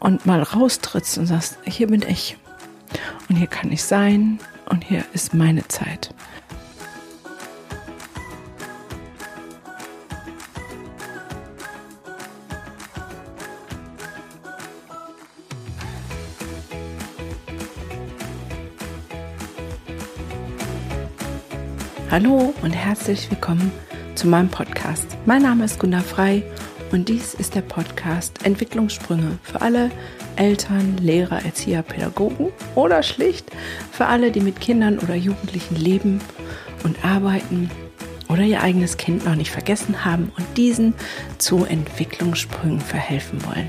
[0.00, 2.36] und mal raustrittst und sagst, hier bin ich
[3.28, 6.12] und hier kann ich sein und hier ist meine Zeit.
[22.10, 23.70] Hallo und herzlich willkommen
[24.16, 25.16] zu meinem Podcast.
[25.26, 26.42] Mein Name ist Gunnar Frei
[26.92, 29.90] und dies ist der Podcast Entwicklungssprünge für alle
[30.36, 33.50] Eltern, Lehrer, Erzieher, Pädagogen oder schlicht
[33.92, 36.20] für alle, die mit Kindern oder Jugendlichen leben
[36.84, 37.70] und arbeiten
[38.28, 40.94] oder ihr eigenes Kind noch nicht vergessen haben und diesen
[41.38, 43.68] zu Entwicklungssprüngen verhelfen wollen.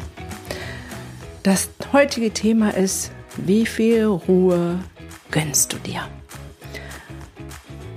[1.43, 4.79] Das heutige Thema ist, wie viel Ruhe
[5.31, 6.07] gönnst du dir?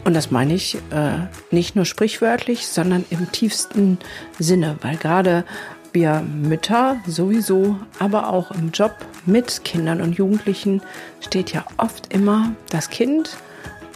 [0.04, 3.98] Und das meine ich äh, nicht nur sprichwörtlich, sondern im tiefsten
[4.38, 5.44] Sinne, weil gerade
[5.92, 8.94] wir Mütter sowieso, aber auch im Job
[9.26, 10.82] mit Kindern und Jugendlichen
[11.20, 13.38] steht ja oft immer das Kind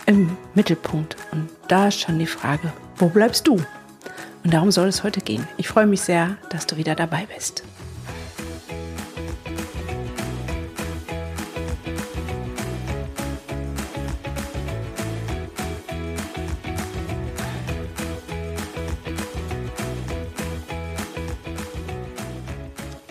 [0.06, 1.16] im Mittelpunkt.
[1.32, 3.60] Und da ist schon die Frage, wo bleibst du?
[4.44, 5.46] Und darum soll es heute gehen.
[5.56, 7.64] Ich freue mich sehr, dass du wieder dabei bist.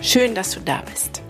[0.01, 1.21] Schön, dass du da bist.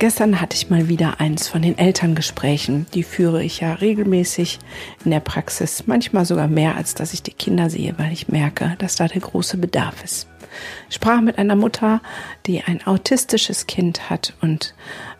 [0.00, 2.86] Gestern hatte ich mal wieder eins von den Elterngesprächen.
[2.94, 4.58] Die führe ich ja regelmäßig
[5.04, 8.76] in der Praxis, manchmal sogar mehr, als dass ich die Kinder sehe, weil ich merke,
[8.78, 10.26] dass da der große Bedarf ist.
[10.88, 12.00] Ich sprach mit einer Mutter,
[12.46, 14.74] die ein autistisches Kind hat und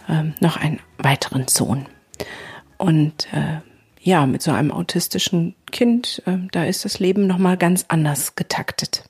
[0.08, 1.86] ähm, noch einen weiteren Sohn.
[2.76, 3.60] Und äh,
[4.00, 9.04] ja, mit so einem autistischen Kind, äh, da ist das Leben nochmal ganz anders getaktet.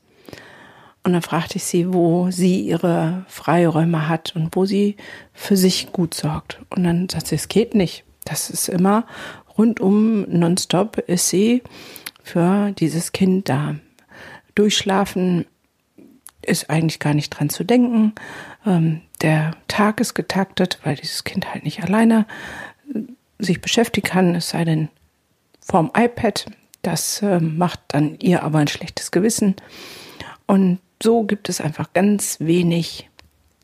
[1.03, 4.97] Und dann fragte ich sie, wo sie ihre Freiräume hat und wo sie
[5.33, 6.61] für sich gut sorgt.
[6.71, 8.05] Und dann sagt sie, es geht nicht.
[8.25, 9.07] Das ist immer
[9.57, 11.63] rundum nonstop ist sie
[12.23, 13.77] für dieses Kind da.
[14.55, 15.47] Durchschlafen
[16.43, 18.15] ist eigentlich gar nicht dran zu denken.
[18.67, 22.27] Ähm, der Tag ist getaktet, weil dieses Kind halt nicht alleine
[22.95, 23.01] äh,
[23.39, 24.89] sich beschäftigen kann, es sei denn
[25.61, 26.47] vorm iPad.
[26.83, 29.57] Das äh, macht dann ihr aber ein schlechtes Gewissen.
[30.47, 33.09] Und so gibt es einfach ganz wenig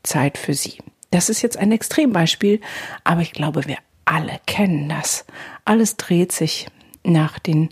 [0.02, 0.78] Zeit für sie.
[1.10, 2.60] Das ist jetzt ein Extrembeispiel,
[3.04, 5.24] aber ich glaube, wir alle kennen das.
[5.64, 6.68] Alles dreht sich
[7.04, 7.70] nach den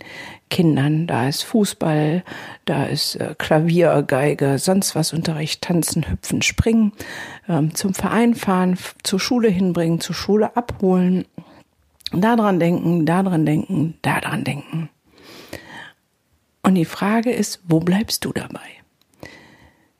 [0.49, 1.07] Kindern.
[1.07, 2.23] Da ist Fußball,
[2.65, 6.93] da ist äh, Klavier, Geige, sonst was Unterricht, Tanzen, Hüpfen, Springen,
[7.49, 11.25] ähm, zum Verein fahren, zur Schule hinbringen, zur Schule abholen,
[12.11, 14.89] daran denken, daran denken, daran denken.
[16.63, 18.84] Und die Frage ist, wo bleibst du dabei?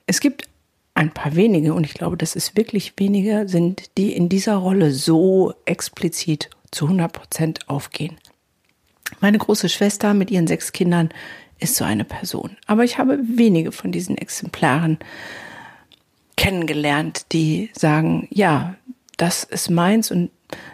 [0.06, 0.48] Es gibt
[0.94, 4.92] ein paar wenige, und ich glaube, dass es wirklich wenige sind, die in dieser Rolle
[4.92, 8.18] so explizit zu 100 Prozent aufgehen.
[9.20, 11.10] Meine große Schwester mit ihren sechs Kindern
[11.60, 12.58] ist so eine Person.
[12.66, 14.98] Aber ich habe wenige von diesen Exemplaren
[16.38, 18.76] kennengelernt, die sagen, ja,
[19.18, 20.32] das ist meins und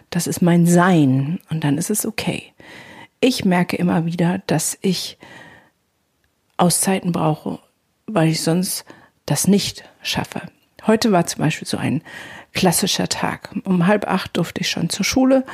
[0.10, 2.54] das ist mein Sein und dann ist es okay.
[3.20, 5.18] Ich merke immer wieder, dass ich
[6.58, 7.60] Auszeiten brauche,
[8.08, 8.86] weil ich sonst
[9.32, 10.42] das nicht schaffe.
[10.86, 12.02] Heute war zum Beispiel so ein
[12.54, 13.50] klassischer Tag.
[13.64, 15.46] Um halb acht durfte ich schon zur Schule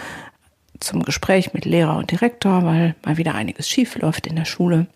[0.80, 4.88] zum Gespräch mit Lehrer und Direktor, weil mal wieder einiges schief läuft in der Schule.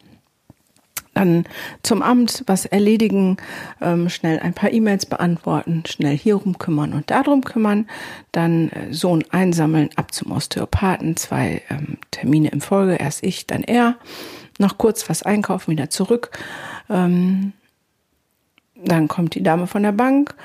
[1.14, 1.46] Dann
[1.84, 3.38] zum Amt was erledigen,
[3.82, 7.88] ähm, schnell ein paar E-Mails beantworten, schnell hierum kümmern und darum kümmern,
[8.32, 13.64] dann äh, Sohn einsammeln, ab zum Osteopathen, zwei ähm, Termine im Folge, erst ich, dann
[13.64, 13.98] er,
[14.58, 16.32] noch kurz was einkaufen, wieder zurück.
[16.90, 17.54] Ähm,
[18.84, 20.36] dann kommt die Dame von der Bank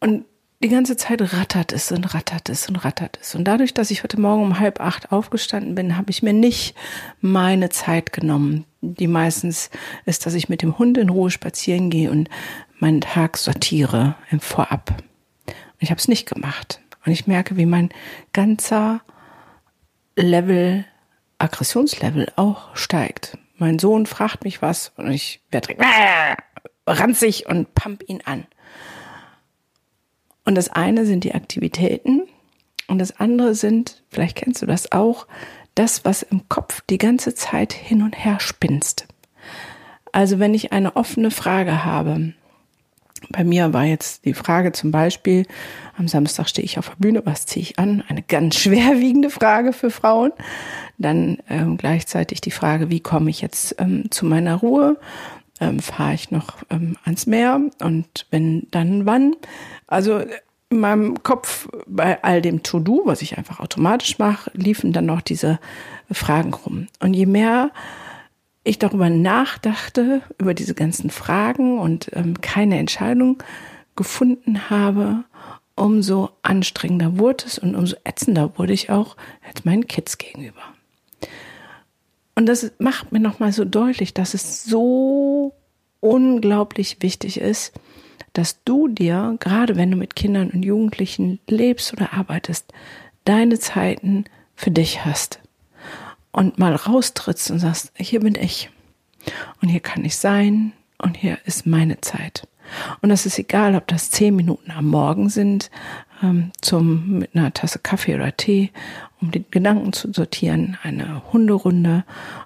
[0.00, 0.24] und
[0.62, 3.34] die ganze Zeit rattert es und rattert es und rattert es.
[3.34, 6.74] Und dadurch, dass ich heute Morgen um halb acht aufgestanden bin, habe ich mir nicht
[7.20, 8.64] meine Zeit genommen.
[8.80, 9.68] Die meistens
[10.06, 12.30] ist, dass ich mit dem Hund in Ruhe spazieren gehe und
[12.78, 14.94] meinen Tag sortiere im Vorab.
[15.46, 16.80] Und ich habe es nicht gemacht.
[17.04, 17.90] Und ich merke, wie mein
[18.32, 19.02] ganzer
[20.16, 20.86] Level,
[21.38, 23.36] Aggressionslevel auch steigt.
[23.58, 25.76] Mein Sohn fragt mich was und ich werde
[26.86, 28.46] ranzig und pump ihn an.
[30.44, 32.22] Und das eine sind die Aktivitäten
[32.86, 35.26] und das andere sind, vielleicht kennst du das auch,
[35.74, 39.06] das, was im Kopf die ganze Zeit hin und her spinst.
[40.12, 42.34] Also wenn ich eine offene Frage habe,
[43.30, 45.46] bei mir war jetzt die Frage zum Beispiel,
[45.96, 48.04] am Samstag stehe ich auf der Bühne, was ziehe ich an?
[48.06, 50.32] Eine ganz schwerwiegende Frage für Frauen.
[50.98, 54.98] Dann ähm, gleichzeitig die Frage, wie komme ich jetzt ähm, zu meiner Ruhe?
[55.64, 59.34] Ähm, fahre ich noch ähm, ans Meer und wenn dann wann.
[59.86, 60.20] Also
[60.70, 65.20] in meinem Kopf bei all dem To-Do, was ich einfach automatisch mache, liefen dann noch
[65.20, 65.58] diese
[66.10, 66.88] Fragen rum.
[67.00, 67.70] Und je mehr
[68.64, 73.42] ich darüber nachdachte, über diese ganzen Fragen und ähm, keine Entscheidung
[73.94, 75.24] gefunden habe,
[75.76, 79.16] umso anstrengender wurde es und umso ätzender wurde ich auch
[79.46, 80.62] als meinen Kids gegenüber.
[82.34, 85.54] Und das macht mir nochmal so deutlich, dass es so
[86.00, 87.72] unglaublich wichtig ist,
[88.32, 92.72] dass du dir, gerade wenn du mit Kindern und Jugendlichen lebst oder arbeitest,
[93.24, 95.40] deine Zeiten für dich hast.
[96.32, 98.70] Und mal raustrittst und sagst, hier bin ich.
[99.62, 100.72] Und hier kann ich sein.
[100.98, 102.48] Und hier ist meine Zeit.
[103.02, 105.70] Und das ist egal, ob das zehn Minuten am Morgen sind,
[106.60, 108.70] zum, mit einer Tasse Kaffee oder Tee,
[109.20, 112.04] um die Gedanken zu sortieren, eine Hunderunde,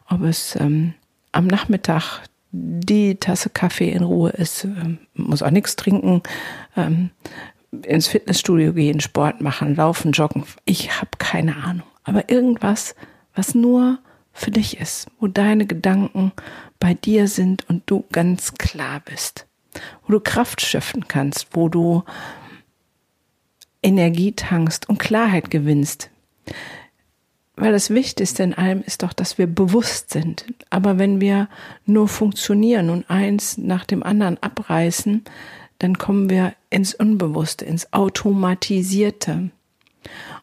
[0.09, 0.94] ob es ähm,
[1.32, 6.23] am Nachmittag die Tasse Kaffee in Ruhe ist, ähm, muss auch nichts trinken,
[6.76, 7.11] ähm,
[7.82, 10.44] ins Fitnessstudio gehen, Sport machen, laufen, joggen.
[10.65, 11.87] Ich habe keine Ahnung.
[12.05, 12.94] Aber irgendwas,
[13.35, 13.99] was nur
[14.32, 16.32] für dich ist, wo deine Gedanken
[16.81, 19.47] bei dir sind und du ganz klar bist,
[20.06, 22.05] wo du Kraft schöpfen kannst, wo du
[23.82, 26.10] Energie tankst und Klarheit gewinnst.
[27.56, 30.44] Weil das Wichtigste in allem ist doch, dass wir bewusst sind.
[30.70, 31.48] Aber wenn wir
[31.86, 35.25] nur funktionieren und eins nach dem anderen abreißen,
[35.80, 39.50] dann kommen wir ins Unbewusste, ins Automatisierte.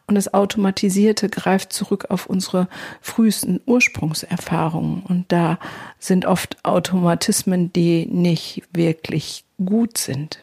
[0.06, 2.68] Und das Automatisierte greift zurück auf unsere
[3.00, 5.02] frühesten Ursprungserfahrungen.
[5.02, 5.58] Und da
[5.98, 10.42] sind oft Automatismen, die nicht wirklich gut sind.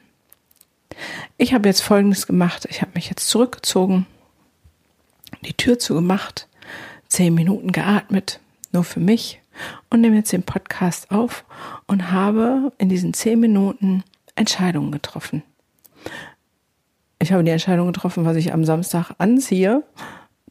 [1.38, 2.68] Ich habe jetzt Folgendes gemacht.
[2.70, 4.06] Ich habe mich jetzt zurückgezogen,
[5.42, 6.48] die Tür zugemacht,
[7.08, 8.40] zehn Minuten geatmet,
[8.72, 9.42] nur für mich
[9.90, 11.46] und nehme jetzt den Podcast auf
[11.88, 14.04] und habe in diesen zehn Minuten
[14.36, 15.44] Entscheidungen getroffen.
[17.20, 19.84] Ich habe die Entscheidung getroffen, was ich am Samstag anziehe,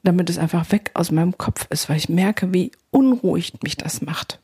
[0.02, 4.02] damit es einfach weg aus meinem Kopf ist, weil ich merke, wie unruhig mich das
[4.02, 4.40] macht.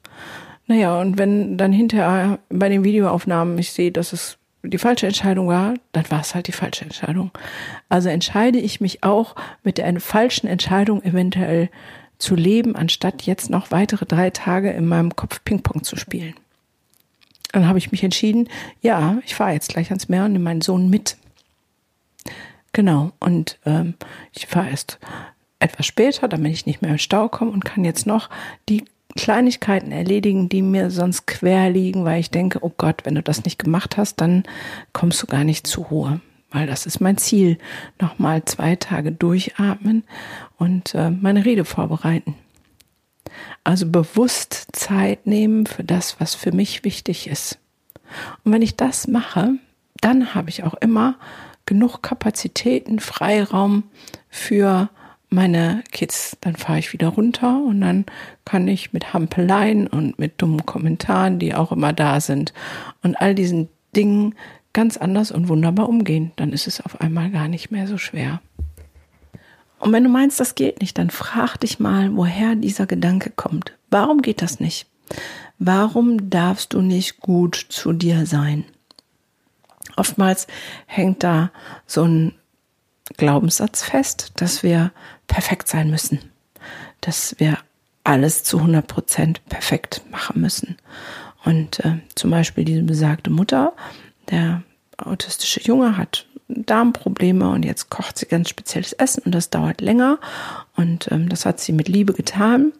[0.66, 5.48] Naja, und wenn dann hinterher bei den Videoaufnahmen ich sehe, dass es die falsche Entscheidung
[5.48, 7.30] war, dann war es halt die falsche Entscheidung.
[7.88, 11.70] Also entscheide ich mich auch mit der falschen Entscheidung eventuell
[12.18, 16.34] zu leben, anstatt jetzt noch weitere drei Tage in meinem Kopf Ping-Pong zu spielen.
[17.52, 18.48] Dann habe ich mich entschieden,
[18.82, 21.16] ja, ich fahre jetzt gleich ans Meer und nehme meinen Sohn mit.
[22.72, 23.94] Genau, und ähm,
[24.32, 24.98] ich fahre erst
[25.58, 28.28] etwas später, damit ich nicht mehr im Stau komme und kann jetzt noch
[28.68, 28.84] die
[29.16, 33.44] Kleinigkeiten erledigen, die mir sonst quer liegen, weil ich denke, oh Gott, wenn du das
[33.44, 34.44] nicht gemacht hast, dann
[34.92, 36.20] kommst du gar nicht zur Ruhe.
[36.50, 37.58] Weil das ist mein Ziel.
[38.00, 40.04] Nochmal zwei Tage durchatmen
[40.56, 42.34] und äh, meine Rede vorbereiten.
[43.64, 47.58] Also bewusst Zeit nehmen für das, was für mich wichtig ist.
[48.44, 49.54] Und wenn ich das mache,
[50.00, 51.16] dann habe ich auch immer
[51.66, 53.84] genug Kapazitäten, Freiraum
[54.30, 54.88] für
[55.30, 58.06] meine Kids, dann fahre ich wieder runter und dann
[58.44, 62.52] kann ich mit Hampeleien und mit dummen Kommentaren, die auch immer da sind,
[63.02, 64.34] und all diesen Dingen
[64.72, 66.32] ganz anders und wunderbar umgehen.
[66.36, 68.40] Dann ist es auf einmal gar nicht mehr so schwer.
[69.78, 73.72] Und wenn du meinst, das geht nicht, dann frag dich mal, woher dieser Gedanke kommt.
[73.90, 74.86] Warum geht das nicht?
[75.58, 78.64] Warum darfst du nicht gut zu dir sein?
[79.96, 80.46] Oftmals
[80.86, 81.50] hängt da
[81.86, 82.34] so ein
[83.16, 84.92] Glaubenssatz fest, dass wir
[85.26, 86.20] perfekt sein müssen,
[87.00, 87.58] dass wir
[88.04, 90.76] alles zu 100 Prozent perfekt machen müssen.
[91.44, 93.74] Und äh, zum Beispiel diese besagte Mutter,
[94.30, 94.62] der
[94.96, 100.18] autistische Junge hat Darmprobleme und jetzt kocht sie ganz spezielles Essen und das dauert länger.
[100.76, 102.72] Und ähm, das hat sie mit Liebe getan.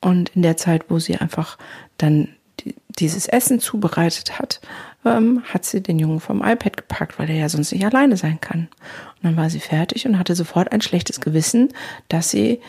[0.00, 1.58] Und in der Zeit, wo sie einfach
[1.98, 2.28] dann
[2.60, 4.60] die, dieses Essen zubereitet hat,
[5.04, 8.40] ähm, hat sie den Jungen vom iPad gepackt, weil er ja sonst nicht alleine sein
[8.40, 8.68] kann.
[9.16, 11.72] Und dann war sie fertig und hatte sofort ein schlechtes Gewissen,
[12.08, 12.60] dass sie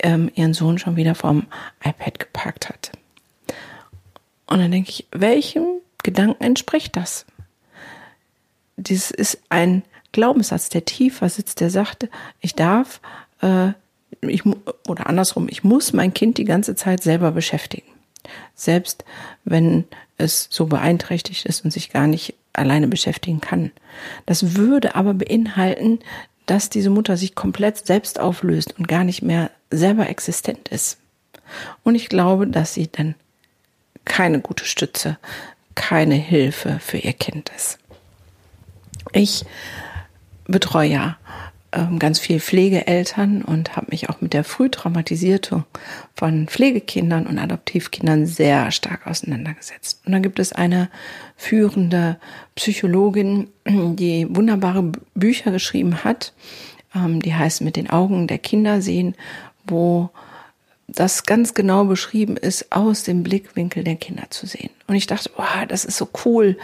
[0.00, 1.46] ähm, ihren Sohn schon wieder vom
[1.82, 2.92] iPad gepackt hat.
[4.46, 5.64] Und dann denke ich, welchem
[6.02, 7.26] Gedanken entspricht das?
[8.76, 12.08] Dies ist ein Glaubenssatz, der tiefer sitzt, der sagt,
[12.40, 13.00] ich darf,
[13.40, 13.68] äh,
[14.20, 14.44] ich,
[14.86, 17.93] oder andersrum, ich muss mein Kind die ganze Zeit selber beschäftigen
[18.54, 19.04] selbst
[19.44, 19.84] wenn
[20.16, 23.72] es so beeinträchtigt ist und sich gar nicht alleine beschäftigen kann.
[24.26, 25.98] Das würde aber beinhalten,
[26.46, 30.98] dass diese Mutter sich komplett selbst auflöst und gar nicht mehr selber existent ist.
[31.82, 33.14] Und ich glaube, dass sie dann
[34.04, 35.18] keine gute Stütze,
[35.74, 37.78] keine Hilfe für ihr Kind ist.
[39.12, 39.44] Ich
[40.46, 41.16] betreue ja
[41.74, 45.64] ähm, ganz viel Pflegeeltern und habe mich auch mit der Frühtraumatisierung
[46.14, 50.00] von Pflegekindern und Adoptivkindern sehr stark auseinandergesetzt.
[50.06, 50.88] Und dann gibt es eine
[51.36, 52.18] führende
[52.54, 56.32] Psychologin, die wunderbare Bücher geschrieben hat,
[56.94, 59.14] ähm, die heißt Mit den Augen der Kinder sehen,
[59.66, 60.10] wo
[60.86, 64.70] das ganz genau beschrieben ist, aus dem Blickwinkel der Kinder zu sehen.
[64.86, 66.56] Und ich dachte, wow, das ist so cool.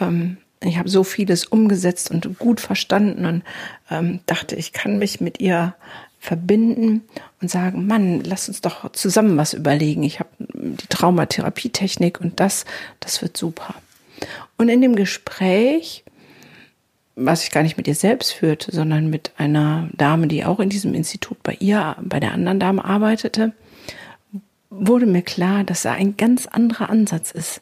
[0.00, 3.42] Ähm, ich habe so vieles umgesetzt und gut verstanden und
[3.90, 5.74] ähm, dachte, ich kann mich mit ihr
[6.18, 7.02] verbinden
[7.40, 10.02] und sagen, Mann, lass uns doch zusammen was überlegen.
[10.02, 12.66] Ich habe die Traumatherapietechnik und das,
[13.00, 13.74] das wird super.
[14.58, 16.04] Und in dem Gespräch,
[17.16, 20.68] was ich gar nicht mit ihr selbst führte, sondern mit einer Dame, die auch in
[20.68, 23.54] diesem Institut bei ihr, bei der anderen Dame arbeitete,
[24.70, 27.60] wurde mir klar, dass da ein ganz anderer Ansatz ist.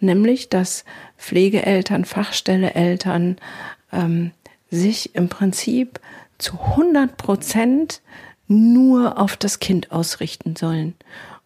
[0.00, 0.84] Nämlich, dass
[1.16, 3.36] Pflegeeltern, Fachstelleeltern
[3.92, 4.32] ähm,
[4.70, 6.00] sich im Prinzip
[6.36, 8.02] zu 100 Prozent
[8.48, 10.94] nur auf das Kind ausrichten sollen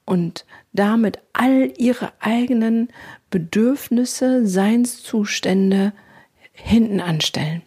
[0.05, 2.89] und damit all ihre eigenen
[3.31, 5.93] Bedürfnisse, Seinszustände
[6.53, 7.63] hinten anstellen.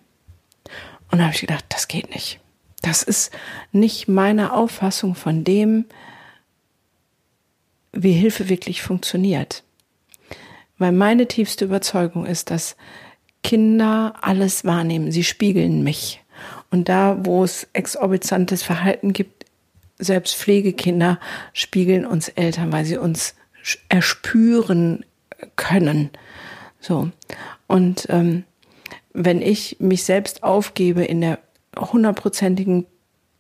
[1.12, 2.40] Und da habe ich gedacht, das geht nicht.
[2.82, 3.32] Das ist
[3.72, 5.86] nicht meine Auffassung von dem,
[7.96, 9.64] wie Hilfe wirklich funktioniert.
[10.78, 12.76] Weil meine tiefste Überzeugung ist, dass
[13.44, 15.12] Kinder alles wahrnehmen.
[15.12, 16.22] Sie spiegeln mich.
[16.70, 19.46] Und da, wo es exorbitantes Verhalten gibt,
[19.98, 21.20] selbst Pflegekinder
[21.54, 23.36] spiegeln uns Eltern, weil sie uns
[23.88, 25.06] erspüren
[25.56, 26.10] können.
[26.80, 27.10] So.
[27.68, 28.44] Und ähm,
[29.14, 31.40] wenn ich mich selbst aufgebe in der
[31.78, 32.86] hundertprozentigen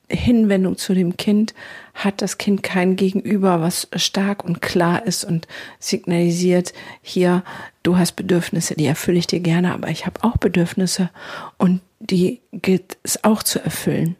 [0.10, 1.54] Hinwendung zu dem Kind
[1.94, 5.48] hat das Kind kein Gegenüber, was stark und klar ist und
[5.80, 7.44] signalisiert, hier,
[7.84, 11.10] du hast Bedürfnisse, die erfülle ich dir gerne, aber ich habe auch Bedürfnisse
[11.58, 14.16] und die gilt es auch zu erfüllen.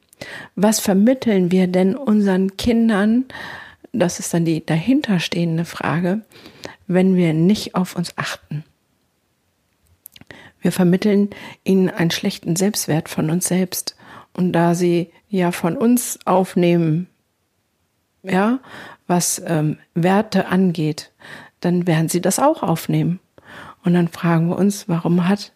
[0.56, 3.25] Was vermitteln wir denn unseren Kindern?
[3.92, 6.22] Das ist dann die dahinterstehende Frage,
[6.88, 8.63] wenn wir nicht auf uns achten.
[10.62, 11.30] Wir vermitteln
[11.63, 13.95] ihnen einen schlechten Selbstwert von uns selbst.
[14.36, 17.08] Und da sie ja von uns aufnehmen,
[18.24, 18.60] ja,
[19.08, 21.12] was ähm, Werte angeht,
[21.62, 23.20] dann werden sie das auch aufnehmen.
[23.84, 25.54] Und dann fragen wir uns, warum hat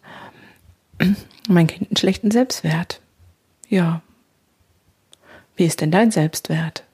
[1.48, 3.00] mein Kind einen schlechten Selbstwert?
[3.68, 4.02] Ja.
[5.56, 6.84] Wie ist denn dein Selbstwert?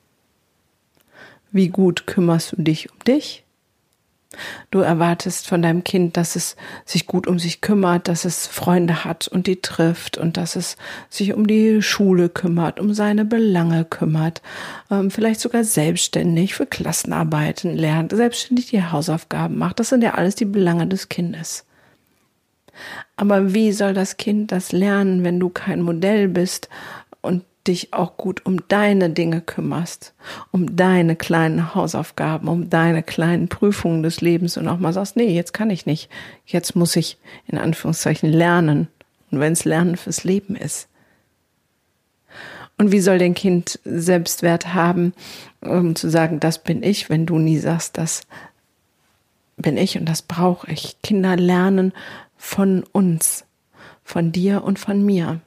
[1.52, 3.45] Wie gut kümmerst du dich um dich?
[4.70, 9.04] Du erwartest von deinem Kind, dass es sich gut um sich kümmert, dass es Freunde
[9.04, 10.76] hat und die trifft und dass es
[11.08, 14.42] sich um die Schule kümmert, um seine Belange kümmert,
[14.90, 19.80] ähm, vielleicht sogar selbstständig für Klassenarbeiten lernt, selbstständig die Hausaufgaben macht.
[19.80, 21.64] Das sind ja alles die Belange des Kindes.
[23.16, 26.68] Aber wie soll das Kind das lernen, wenn du kein Modell bist
[27.22, 30.14] und dich auch gut um deine Dinge kümmerst,
[30.50, 35.34] um deine kleinen Hausaufgaben, um deine kleinen Prüfungen des Lebens und auch mal sagst, nee,
[35.34, 36.10] jetzt kann ich nicht.
[36.44, 38.88] Jetzt muss ich in Anführungszeichen lernen.
[39.30, 40.88] Und wenn es Lernen fürs Leben ist.
[42.78, 45.14] Und wie soll dein Kind Selbstwert haben,
[45.60, 48.22] um zu sagen, das bin ich, wenn du nie sagst, das
[49.56, 50.96] bin ich und das brauche ich.
[51.02, 51.92] Kinder lernen
[52.36, 53.44] von uns,
[54.04, 55.40] von dir und von mir.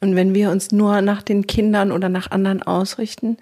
[0.00, 3.36] Und wenn wir uns nur nach den Kindern oder nach anderen ausrichten,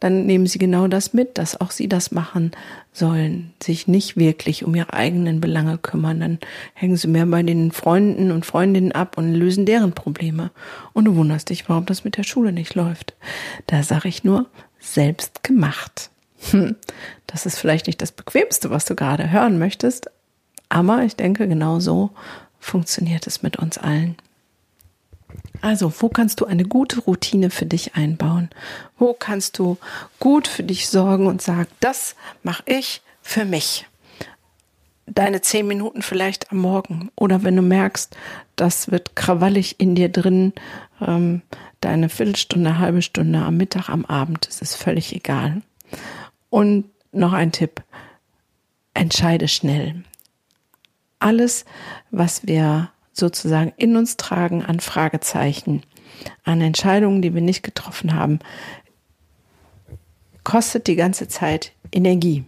[0.00, 2.50] dann nehmen sie genau das mit, dass auch sie das machen
[2.92, 6.20] sollen, sich nicht wirklich um ihre eigenen Belange kümmern.
[6.20, 6.38] Dann
[6.74, 10.50] hängen sie mehr bei den Freunden und Freundinnen ab und lösen deren Probleme.
[10.92, 13.14] Und du wunderst dich, warum das mit der Schule nicht läuft.
[13.66, 14.46] Da sage ich nur,
[14.78, 16.10] selbst gemacht.
[16.50, 16.76] Hm,
[17.26, 20.10] das ist vielleicht nicht das Bequemste, was du gerade hören möchtest,
[20.68, 22.10] aber ich denke, genau so
[22.58, 24.16] funktioniert es mit uns allen.
[25.60, 28.50] Also, wo kannst du eine gute Routine für dich einbauen?
[28.98, 29.78] Wo kannst du
[30.20, 33.86] gut für dich sorgen und sagen, das mache ich für mich?
[35.06, 38.16] Deine zehn Minuten vielleicht am Morgen oder wenn du merkst,
[38.56, 40.52] das wird krawallig in dir drin,
[41.00, 41.42] ähm,
[41.80, 45.62] deine Viertelstunde, halbe Stunde am Mittag, am Abend, das ist völlig egal.
[46.50, 47.82] Und noch ein Tipp,
[48.94, 50.04] entscheide schnell.
[51.18, 51.64] Alles,
[52.10, 55.82] was wir sozusagen in uns tragen an Fragezeichen,
[56.44, 58.40] an Entscheidungen, die wir nicht getroffen haben,
[60.42, 62.44] kostet die ganze Zeit Energie.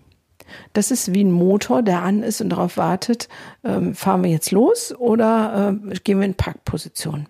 [0.73, 3.29] Das ist wie ein Motor, der an ist und darauf wartet,
[3.65, 7.27] ähm, fahren wir jetzt los oder äh, gehen wir in Parkposition.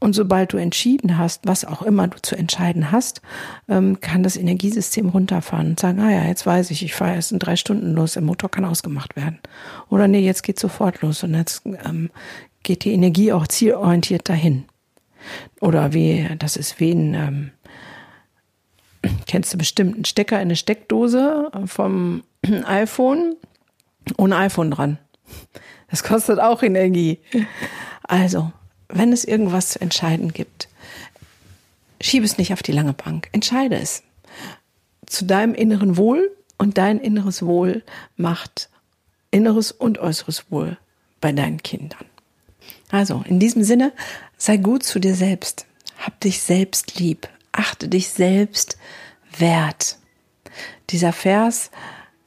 [0.00, 3.20] Und sobald du entschieden hast, was auch immer du zu entscheiden hast,
[3.68, 7.32] ähm, kann das Energiesystem runterfahren und sagen, ah ja, jetzt weiß ich, ich fahre erst
[7.32, 9.40] in drei Stunden los, der Motor kann ausgemacht werden.
[9.88, 12.10] Oder nee, jetzt geht sofort los und jetzt ähm,
[12.62, 14.66] geht die Energie auch zielorientiert dahin.
[15.60, 17.50] Oder wie, das ist wie ein, ähm,
[19.26, 22.22] kennst du bestimmt, einen Stecker in eine Steckdose vom
[22.66, 23.34] iPhone
[24.16, 24.98] ohne iPhone dran.
[25.90, 27.18] Das kostet auch Energie.
[28.04, 28.52] Also,
[28.88, 30.68] wenn es irgendwas zu entscheiden gibt,
[32.00, 33.28] schiebe es nicht auf die lange Bank.
[33.32, 34.02] Entscheide es.
[35.06, 37.82] Zu deinem inneren Wohl und dein inneres Wohl
[38.16, 38.68] macht
[39.30, 40.78] inneres und äußeres Wohl
[41.20, 42.04] bei deinen Kindern.
[42.90, 43.92] Also, in diesem Sinne,
[44.36, 45.66] sei gut zu dir selbst.
[45.98, 47.28] Hab dich selbst lieb.
[47.52, 48.78] Achte dich selbst
[49.36, 49.98] wert.
[50.90, 51.70] Dieser Vers,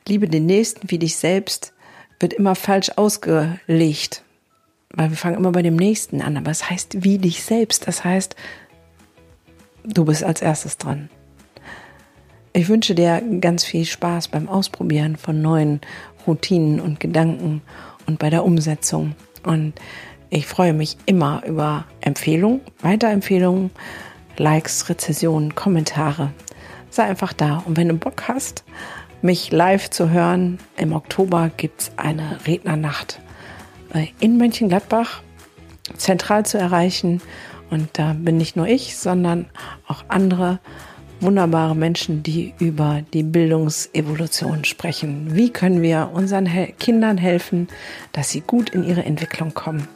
[0.08, 1.74] liebe den Nächsten wie dich selbst,
[2.20, 4.24] wird immer falsch ausgelegt.
[4.94, 6.38] Weil wir fangen immer bei dem Nächsten an.
[6.38, 7.88] Aber es heißt wie dich selbst.
[7.88, 8.36] Das heißt,
[9.84, 11.10] du bist als erstes dran.
[12.54, 15.80] Ich wünsche dir ganz viel Spaß beim Ausprobieren von neuen
[16.28, 17.62] Routinen und Gedanken
[18.08, 19.16] und bei der Umsetzung.
[19.44, 19.74] Und
[20.30, 23.72] ich freue mich immer über Empfehlungen, Weiterempfehlungen,
[24.38, 26.32] Likes, Rezessionen, Kommentare.
[26.90, 27.64] Sei einfach da.
[27.66, 28.66] Und wenn du Bock hast,
[29.22, 33.22] mich live zu hören, im Oktober gibt es eine Rednernacht
[34.20, 35.22] in Mönchengladbach
[35.98, 37.22] zentral zu erreichen.
[37.70, 39.46] Und da bin nicht nur ich, sondern
[39.88, 40.60] auch andere
[41.22, 45.36] wunderbare Menschen, die über die Bildungsevolution sprechen.
[45.36, 46.48] Wie können wir unseren
[46.80, 47.68] Kindern helfen,
[48.12, 49.88] dass sie gut in ihre Entwicklung kommen?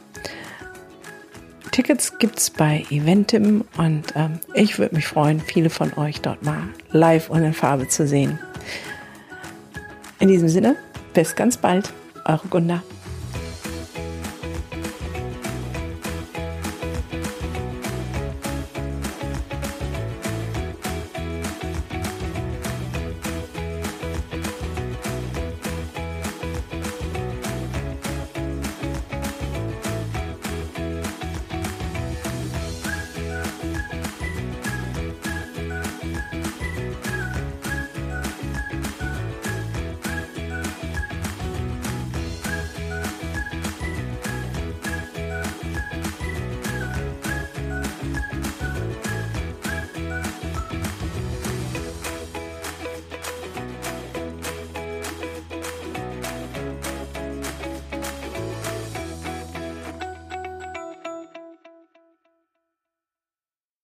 [1.72, 6.42] Tickets gibt es bei Eventim und ähm, ich würde mich freuen, viele von euch dort
[6.42, 8.38] mal live und in Farbe zu sehen.
[10.18, 10.76] In diesem Sinne,
[11.12, 11.92] bis ganz bald,
[12.24, 12.82] eure Gunda.